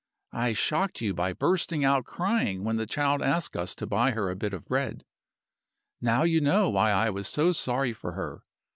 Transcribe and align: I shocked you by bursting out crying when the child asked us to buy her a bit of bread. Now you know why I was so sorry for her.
I 0.33 0.53
shocked 0.53 0.99
you 1.01 1.13
by 1.13 1.31
bursting 1.31 1.85
out 1.85 2.05
crying 2.05 2.63
when 2.63 2.77
the 2.77 2.87
child 2.87 3.21
asked 3.21 3.55
us 3.55 3.75
to 3.75 3.85
buy 3.85 4.09
her 4.09 4.31
a 4.31 4.35
bit 4.35 4.51
of 4.51 4.65
bread. 4.65 5.05
Now 6.01 6.23
you 6.23 6.41
know 6.41 6.71
why 6.71 6.89
I 6.89 7.11
was 7.11 7.27
so 7.27 7.51
sorry 7.51 7.93
for 7.93 8.13
her. 8.13 8.41